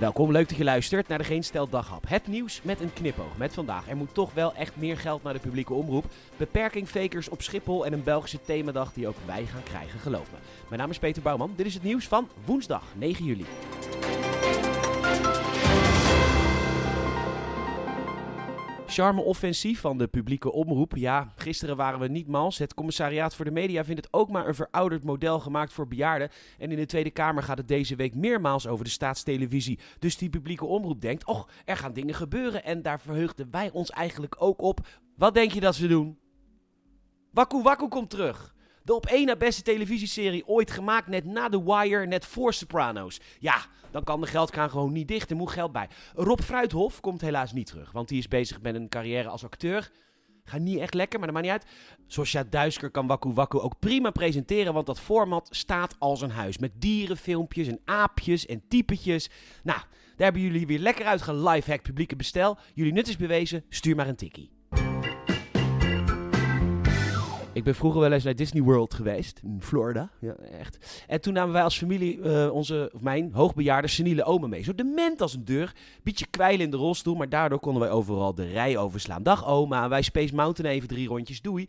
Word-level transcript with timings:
Welkom, 0.00 0.32
leuk 0.32 0.48
dat 0.48 0.58
je 0.58 0.64
luistert 0.64 1.08
naar 1.08 1.18
de 1.18 1.24
Geen 1.24 1.44
Stel 1.44 1.68
Daghap. 1.68 2.08
Het 2.08 2.26
nieuws 2.26 2.62
met 2.62 2.80
een 2.80 2.92
knipoog. 2.92 3.36
Met 3.36 3.54
vandaag, 3.54 3.88
er 3.88 3.96
moet 3.96 4.14
toch 4.14 4.32
wel 4.32 4.54
echt 4.54 4.76
meer 4.76 4.98
geld 4.98 5.22
naar 5.22 5.32
de 5.32 5.38
publieke 5.38 5.74
omroep. 5.74 6.04
Beperking 6.36 6.88
fakers 6.88 7.28
op 7.28 7.42
Schiphol 7.42 7.86
en 7.86 7.92
een 7.92 8.02
Belgische 8.02 8.40
themadag 8.42 8.92
die 8.92 9.08
ook 9.08 9.16
wij 9.26 9.46
gaan 9.46 9.62
krijgen, 9.62 9.98
geloof 9.98 10.30
me. 10.30 10.38
Mijn 10.68 10.80
naam 10.80 10.90
is 10.90 10.98
Peter 10.98 11.22
Bouwman, 11.22 11.52
dit 11.56 11.66
is 11.66 11.74
het 11.74 11.82
nieuws 11.82 12.08
van 12.08 12.28
woensdag 12.44 12.84
9 12.98 13.24
juli. 13.24 13.44
Charme-offensief 18.90 19.80
van 19.80 19.98
de 19.98 20.08
publieke 20.08 20.52
omroep. 20.52 20.96
Ja, 20.96 21.32
gisteren 21.36 21.76
waren 21.76 22.00
we 22.00 22.08
niet 22.08 22.26
mals. 22.26 22.58
Het 22.58 22.74
commissariaat 22.74 23.34
voor 23.34 23.44
de 23.44 23.50
media 23.50 23.84
vindt 23.84 24.04
het 24.04 24.12
ook 24.12 24.30
maar 24.30 24.48
een 24.48 24.54
verouderd 24.54 25.04
model 25.04 25.40
gemaakt 25.40 25.72
voor 25.72 25.88
bejaarden. 25.88 26.30
En 26.58 26.70
in 26.70 26.76
de 26.76 26.86
Tweede 26.86 27.10
Kamer 27.10 27.42
gaat 27.42 27.58
het 27.58 27.68
deze 27.68 27.96
week 27.96 28.14
meermaals 28.14 28.66
over 28.66 28.84
de 28.84 28.90
staatstelevisie. 28.90 29.78
Dus 29.98 30.16
die 30.16 30.30
publieke 30.30 30.64
omroep 30.64 31.00
denkt, 31.00 31.26
och, 31.26 31.48
er 31.64 31.76
gaan 31.76 31.92
dingen 31.92 32.14
gebeuren. 32.14 32.64
En 32.64 32.82
daar 32.82 33.00
verheugden 33.00 33.50
wij 33.50 33.70
ons 33.70 33.90
eigenlijk 33.90 34.36
ook 34.38 34.62
op. 34.62 34.86
Wat 35.16 35.34
denk 35.34 35.52
je 35.52 35.60
dat 35.60 35.74
ze 35.74 35.86
doen? 35.86 36.18
Wakku 37.32 37.62
Wakku 37.62 37.88
komt 37.88 38.10
terug. 38.10 38.54
De 38.82 38.94
op 38.94 39.06
één 39.06 39.26
na 39.26 39.36
beste 39.36 39.62
televisieserie 39.62 40.46
ooit 40.46 40.70
gemaakt 40.70 41.06
net 41.06 41.24
na 41.24 41.48
The 41.48 41.64
Wire, 41.64 42.06
net 42.06 42.26
voor 42.26 42.54
Sopranos. 42.54 43.20
Ja, 43.38 43.66
dan 43.90 44.04
kan 44.04 44.20
de 44.20 44.26
geldkraan 44.26 44.70
gewoon 44.70 44.92
niet 44.92 45.08
dicht, 45.08 45.30
er 45.30 45.36
moet 45.36 45.50
geld 45.50 45.72
bij. 45.72 45.88
Rob 46.14 46.40
Fruithof 46.40 47.00
komt 47.00 47.20
helaas 47.20 47.52
niet 47.52 47.66
terug, 47.66 47.92
want 47.92 48.08
die 48.08 48.18
is 48.18 48.28
bezig 48.28 48.60
met 48.60 48.74
een 48.74 48.88
carrière 48.88 49.28
als 49.28 49.44
acteur. 49.44 49.90
Gaat 50.44 50.60
niet 50.60 50.78
echt 50.78 50.94
lekker, 50.94 51.18
maar 51.18 51.32
dat 51.32 51.42
maakt 51.42 51.52
niet 51.52 51.62
uit. 51.62 51.72
Sosja 52.06 52.44
Duisker 52.44 52.90
kan 52.90 53.06
Waku 53.06 53.32
Waku 53.32 53.58
ook 53.58 53.78
prima 53.78 54.10
presenteren, 54.10 54.72
want 54.72 54.86
dat 54.86 55.00
format 55.00 55.48
staat 55.50 55.96
als 55.98 56.20
een 56.20 56.30
huis. 56.30 56.58
Met 56.58 56.72
dierenfilmpjes 56.74 57.68
en 57.68 57.80
aapjes 57.84 58.46
en 58.46 58.62
typetjes. 58.68 59.30
Nou, 59.62 59.78
daar 59.78 59.88
hebben 60.16 60.42
jullie 60.42 60.66
weer 60.66 60.78
lekker 60.78 61.04
uit 61.04 61.22
gelifehack 61.22 61.82
publieke 61.82 62.16
bestel. 62.16 62.58
Jullie 62.74 62.92
nut 62.92 63.08
is 63.08 63.16
bewezen, 63.16 63.64
stuur 63.68 63.96
maar 63.96 64.08
een 64.08 64.16
tikkie. 64.16 64.59
Ik 67.60 67.66
ben 67.66 67.74
vroeger 67.74 68.00
wel 68.00 68.12
eens 68.12 68.24
naar 68.24 68.34
Disney 68.34 68.62
World 68.62 68.94
geweest, 68.94 69.40
in 69.44 69.62
Florida. 69.62 70.10
Ja, 70.20 70.34
echt. 70.58 71.04
En 71.06 71.20
toen 71.20 71.32
namen 71.32 71.52
wij 71.52 71.62
als 71.62 71.78
familie 71.78 72.18
uh, 72.18 72.52
onze, 72.52 72.90
of 72.94 73.00
mijn 73.00 73.30
hoogbejaarde 73.32 73.88
seniele 73.88 74.24
oma 74.24 74.46
mee. 74.46 74.62
Zo 74.62 74.74
dement 74.74 75.20
als 75.20 75.34
een 75.34 75.44
deur. 75.44 75.72
Beetje 76.02 76.26
kwijlen 76.30 76.64
in 76.64 76.70
de 76.70 76.76
rolstoel, 76.76 77.14
maar 77.14 77.28
daardoor 77.28 77.60
konden 77.60 77.82
wij 77.82 77.90
overal 77.90 78.34
de 78.34 78.46
rij 78.46 78.76
overslaan. 78.76 79.22
Dag 79.22 79.46
oma, 79.46 79.88
wij 79.88 80.02
Space 80.02 80.34
Mountain 80.34 80.74
even 80.74 80.88
drie 80.88 81.08
rondjes, 81.08 81.40
doei. 81.40 81.68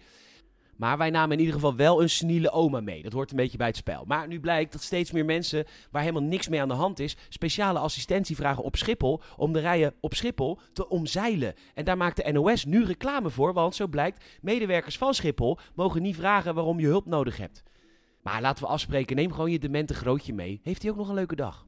Maar 0.81 0.97
wij 0.97 1.09
namen 1.09 1.31
in 1.31 1.39
ieder 1.39 1.53
geval 1.53 1.75
wel 1.75 2.01
een 2.01 2.09
seniele 2.09 2.51
oma 2.51 2.79
mee. 2.79 3.03
Dat 3.03 3.13
hoort 3.13 3.31
een 3.31 3.37
beetje 3.37 3.57
bij 3.57 3.67
het 3.67 3.75
spel. 3.75 4.03
Maar 4.07 4.27
nu 4.27 4.39
blijkt 4.39 4.71
dat 4.71 4.81
steeds 4.81 5.11
meer 5.11 5.25
mensen, 5.25 5.65
waar 5.91 6.01
helemaal 6.01 6.29
niks 6.29 6.47
mee 6.47 6.61
aan 6.61 6.67
de 6.67 6.73
hand 6.73 6.99
is, 6.99 7.17
speciale 7.29 7.79
assistentie 7.79 8.35
vragen 8.35 8.63
op 8.63 8.75
Schiphol 8.75 9.21
om 9.37 9.53
de 9.53 9.59
rijen 9.59 9.93
op 9.99 10.13
Schiphol 10.13 10.59
te 10.73 10.89
omzeilen. 10.89 11.53
En 11.73 11.85
daar 11.85 11.97
maakt 11.97 12.15
de 12.15 12.31
NOS 12.31 12.65
nu 12.65 12.85
reclame 12.85 13.29
voor, 13.29 13.53
want 13.53 13.75
zo 13.75 13.87
blijkt, 13.87 14.25
medewerkers 14.41 14.97
van 14.97 15.13
Schiphol 15.13 15.57
mogen 15.75 16.02
niet 16.02 16.15
vragen 16.15 16.55
waarom 16.55 16.79
je 16.79 16.87
hulp 16.87 17.05
nodig 17.05 17.37
hebt. 17.37 17.63
Maar 18.21 18.41
laten 18.41 18.63
we 18.63 18.69
afspreken, 18.69 19.15
neem 19.15 19.31
gewoon 19.31 19.52
je 19.52 19.59
demente 19.59 19.93
grootje 19.93 20.33
mee. 20.33 20.59
Heeft 20.63 20.81
hij 20.81 20.91
ook 20.91 20.97
nog 20.97 21.09
een 21.09 21.15
leuke 21.15 21.35
dag? 21.35 21.65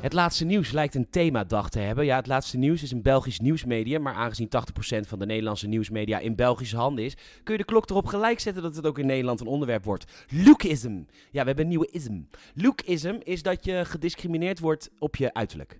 Het 0.00 0.12
laatste 0.12 0.44
nieuws 0.44 0.70
lijkt 0.70 0.94
een 0.94 1.10
themadag 1.10 1.70
te 1.70 1.78
hebben. 1.78 2.04
Ja, 2.04 2.16
het 2.16 2.26
laatste 2.26 2.58
nieuws 2.58 2.82
is 2.82 2.90
een 2.90 3.02
Belgisch 3.02 3.40
nieuwsmedia. 3.40 3.98
Maar 3.98 4.14
aangezien 4.14 4.48
80% 4.48 5.08
van 5.08 5.18
de 5.18 5.26
Nederlandse 5.26 5.66
nieuwsmedia 5.66 6.18
in 6.18 6.34
Belgische 6.34 6.76
handen 6.76 7.04
is, 7.04 7.16
kun 7.42 7.52
je 7.52 7.60
de 7.60 7.64
klok 7.64 7.90
erop 7.90 8.06
gelijk 8.06 8.40
zetten 8.40 8.62
dat 8.62 8.76
het 8.76 8.86
ook 8.86 8.98
in 8.98 9.06
Nederland 9.06 9.40
een 9.40 9.46
onderwerp 9.46 9.84
wordt. 9.84 10.26
Lookism. 10.28 11.02
Ja, 11.30 11.40
we 11.40 11.46
hebben 11.46 11.60
een 11.60 11.68
nieuwe 11.68 11.90
ism. 11.90 12.20
Lookism 12.54 13.16
is 13.22 13.42
dat 13.42 13.64
je 13.64 13.84
gediscrimineerd 13.84 14.58
wordt 14.58 14.90
op 14.98 15.16
je 15.16 15.34
uiterlijk. 15.34 15.78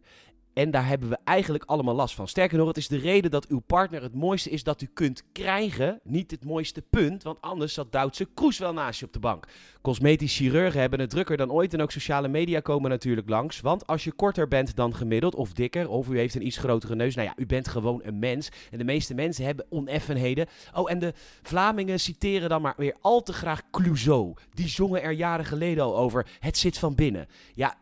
En 0.58 0.70
daar 0.70 0.86
hebben 0.86 1.08
we 1.08 1.18
eigenlijk 1.24 1.64
allemaal 1.64 1.94
last 1.94 2.14
van. 2.14 2.28
Sterker 2.28 2.58
nog, 2.58 2.68
het 2.68 2.76
is 2.76 2.88
de 2.88 2.98
reden 2.98 3.30
dat 3.30 3.46
uw 3.46 3.58
partner 3.58 4.02
het 4.02 4.14
mooiste 4.14 4.50
is 4.50 4.62
dat 4.62 4.82
u 4.82 4.88
kunt 4.94 5.22
krijgen. 5.32 6.00
Niet 6.02 6.30
het 6.30 6.44
mooiste 6.44 6.82
punt, 6.90 7.22
want 7.22 7.40
anders 7.40 7.74
zat 7.74 7.92
Duitse 7.92 8.28
Kroes 8.34 8.58
wel 8.58 8.72
naast 8.72 9.00
je 9.00 9.06
op 9.06 9.12
de 9.12 9.18
bank. 9.18 9.46
Cosmetisch 9.82 10.36
chirurgen 10.36 10.80
hebben 10.80 11.00
het 11.00 11.10
drukker 11.10 11.36
dan 11.36 11.52
ooit 11.52 11.74
en 11.74 11.80
ook 11.80 11.90
sociale 11.90 12.28
media 12.28 12.60
komen 12.60 12.90
natuurlijk 12.90 13.28
langs. 13.28 13.60
Want 13.60 13.86
als 13.86 14.04
je 14.04 14.12
korter 14.12 14.48
bent 14.48 14.76
dan 14.76 14.94
gemiddeld 14.94 15.34
of 15.34 15.52
dikker 15.52 15.88
of 15.88 16.08
u 16.08 16.18
heeft 16.18 16.34
een 16.34 16.46
iets 16.46 16.56
grotere 16.56 16.94
neus, 16.94 17.14
nou 17.14 17.28
ja, 17.28 17.34
u 17.36 17.46
bent 17.46 17.68
gewoon 17.68 18.00
een 18.04 18.18
mens. 18.18 18.48
En 18.70 18.78
de 18.78 18.84
meeste 18.84 19.14
mensen 19.14 19.44
hebben 19.44 19.66
oneffenheden. 19.68 20.46
Oh, 20.74 20.90
en 20.90 20.98
de 20.98 21.12
Vlamingen 21.42 22.00
citeren 22.00 22.48
dan 22.48 22.62
maar 22.62 22.74
weer 22.76 22.96
al 23.00 23.22
te 23.22 23.32
graag 23.32 23.62
Clouseau. 23.70 24.34
Die 24.54 24.68
zongen 24.68 25.02
er 25.02 25.12
jaren 25.12 25.44
geleden 25.44 25.84
al 25.84 25.96
over. 25.96 26.26
Het 26.38 26.58
zit 26.58 26.78
van 26.78 26.94
binnen. 26.94 27.26
Ja, 27.54 27.76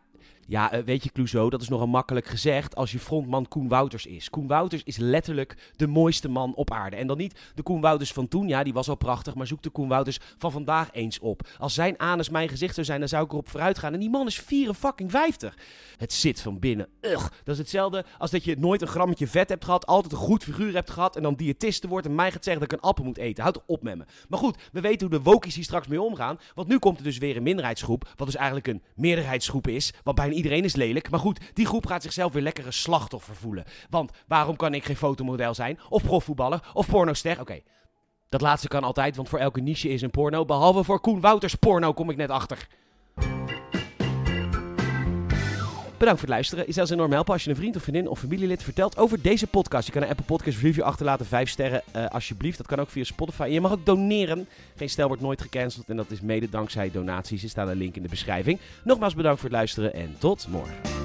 ja, 0.47 0.75
uh, 0.75 0.83
weet 0.83 1.03
je, 1.03 1.11
Clouseau, 1.11 1.49
dat 1.49 1.61
is 1.61 1.67
nogal 1.67 1.87
makkelijk 1.87 2.25
gezegd 2.25 2.75
als 2.75 2.91
je 2.91 2.99
frontman 2.99 3.47
Koen 3.47 3.67
Wouters 3.67 4.05
is. 4.05 4.29
Koen 4.29 4.47
Wouters 4.47 4.83
is 4.83 4.97
letterlijk 4.97 5.71
de 5.75 5.87
mooiste 5.87 6.29
man 6.29 6.55
op 6.55 6.71
aarde. 6.71 6.95
En 6.95 7.07
dan 7.07 7.17
niet 7.17 7.39
de 7.55 7.63
Koen 7.63 7.81
Wouters 7.81 8.13
van 8.13 8.27
toen, 8.27 8.47
ja, 8.47 8.63
die 8.63 8.73
was 8.73 8.89
al 8.89 8.95
prachtig, 8.95 9.35
maar 9.35 9.47
zoek 9.47 9.61
de 9.61 9.69
Koen 9.69 9.87
Wouters 9.87 10.19
van 10.37 10.51
vandaag 10.51 10.89
eens 10.91 11.19
op. 11.19 11.47
Als 11.57 11.73
zijn 11.73 11.99
anus 11.99 12.29
mijn 12.29 12.49
gezicht 12.49 12.73
zou 12.73 12.85
zijn, 12.85 12.99
dan 12.99 13.09
zou 13.09 13.23
ik 13.23 13.31
erop 13.31 13.49
vooruit 13.49 13.79
gaan. 13.79 13.93
En 13.93 13.99
die 13.99 14.09
man 14.09 14.27
is 14.27 14.39
54. 14.39 15.57
Het 15.97 16.13
zit 16.13 16.41
van 16.41 16.59
binnen. 16.59 16.87
Ugh, 17.01 17.25
dat 17.43 17.53
is 17.53 17.57
hetzelfde 17.57 18.05
als 18.17 18.31
dat 18.31 18.43
je 18.43 18.55
nooit 18.57 18.81
een 18.81 18.87
grammetje 18.87 19.27
vet 19.27 19.49
hebt 19.49 19.65
gehad, 19.65 19.85
altijd 19.85 20.13
een 20.13 20.19
goed 20.19 20.43
figuur 20.43 20.73
hebt 20.73 20.89
gehad 20.89 21.15
en 21.15 21.23
dan 21.23 21.35
diëtiste 21.35 21.87
wordt 21.87 22.05
en 22.05 22.15
mij 22.15 22.31
gaat 22.31 22.43
zeggen 22.43 22.61
dat 22.63 22.71
ik 22.71 22.77
een 22.77 22.89
appel 22.89 23.03
moet 23.03 23.17
eten. 23.17 23.43
Houd 23.43 23.61
op 23.65 23.83
met 23.83 23.97
me. 23.97 24.05
Maar 24.29 24.39
goed, 24.39 24.57
we 24.71 24.81
weten 24.81 25.07
hoe 25.07 25.17
de 25.17 25.23
wokies 25.23 25.55
hier 25.55 25.63
straks 25.63 25.87
mee 25.87 26.01
omgaan, 26.01 26.39
want 26.53 26.67
nu 26.67 26.79
komt 26.79 26.97
er 26.97 27.03
dus 27.03 27.17
weer 27.17 27.35
een 27.37 27.43
minderheidsgroep, 27.43 28.09
wat 28.15 28.27
dus 28.27 28.35
eigenlijk 28.35 28.67
een 28.67 28.81
meerderheidsgroep 28.95 29.67
is, 29.67 29.93
want 30.03 30.17
bijna 30.17 30.35
iedereen 30.37 30.63
is 30.63 30.75
lelijk. 30.75 31.09
Maar 31.09 31.19
goed, 31.19 31.39
die 31.53 31.65
groep 31.65 31.85
gaat 31.85 32.03
zichzelf 32.03 32.33
weer 32.33 32.41
lekkere 32.41 32.71
slachtoffer 32.71 33.35
voelen. 33.35 33.63
Want 33.89 34.11
waarom 34.27 34.55
kan 34.55 34.73
ik 34.73 34.85
geen 34.85 34.95
fotomodel 34.95 35.53
zijn? 35.53 35.79
Of 35.89 36.03
profvoetballer? 36.03 36.69
Of 36.73 36.87
pornoster? 36.87 37.39
Oké, 37.39 37.59
dat 38.29 38.41
laatste 38.41 38.67
kan 38.67 38.83
altijd, 38.83 39.15
want 39.15 39.29
voor 39.29 39.39
elke 39.39 39.61
niche 39.61 39.89
is 39.89 40.01
een 40.01 40.11
porno. 40.11 40.45
Behalve 40.45 40.83
voor 40.83 40.99
Koen 40.99 41.21
Wouters 41.21 41.55
porno 41.55 41.93
kom 41.93 42.09
ik 42.09 42.17
net 42.17 42.29
achter. 42.29 42.67
Bedankt 45.97 46.19
voor 46.19 46.29
het 46.29 46.37
luisteren. 46.37 46.67
Is 46.67 46.75
zelfs 46.75 46.91
enorm 46.91 47.11
helpen 47.11 47.33
als 47.33 47.43
je 47.43 47.49
een 47.49 47.55
vriend 47.55 47.75
of 47.75 47.81
vriendin 47.81 48.07
of 48.07 48.19
familielid 48.19 48.63
vertelt 48.63 48.97
over 48.97 49.21
deze 49.21 49.47
podcast. 49.47 49.85
Je 49.85 49.91
kan 49.91 50.01
een 50.01 50.09
Apple 50.09 50.25
Podcast 50.25 50.59
review 50.59 50.83
achterlaten, 50.83 51.25
5 51.25 51.49
sterren 51.49 51.81
uh, 51.95 52.05
alsjeblieft. 52.07 52.57
Dat 52.57 52.67
kan 52.67 52.79
ook 52.79 52.89
via 52.89 53.03
Spotify. 53.03 53.41
En 53.41 53.51
je 53.51 53.61
mag 53.61 53.71
ook 53.71 53.85
doneren. 53.85 54.47
Geen 54.75 54.89
stel 54.89 55.07
wordt 55.07 55.21
nooit 55.21 55.41
gecanceld 55.41 55.89
en 55.89 55.97
dat 55.97 56.11
is 56.11 56.21
mede 56.21 56.49
dankzij 56.49 56.91
donaties. 56.91 57.43
Er 57.43 57.49
staat 57.49 57.67
een 57.67 57.77
link 57.77 57.95
in 57.95 58.01
de 58.01 58.09
beschrijving. 58.09 58.59
Nogmaals 58.83 59.15
bedankt 59.15 59.39
voor 59.39 59.49
het 59.49 59.57
luisteren 59.57 59.93
en 59.93 60.15
tot 60.19 60.47
morgen. 60.49 60.96